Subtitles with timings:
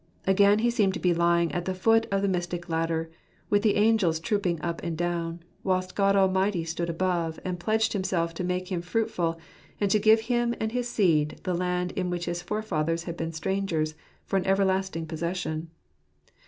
[0.25, 3.11] Again he seemed to be lying at the foot of the mystic ladder,
[3.51, 7.93] with its angels troop ing up and down, whilst God Almighty stood above, and pledged
[7.93, 9.39] Himself to make him fruitful,
[9.79, 13.15] and to give to him and his seed the land in which his forefathers had
[13.15, 13.93] been strangers,
[14.25, 15.69] for an everlasting possession.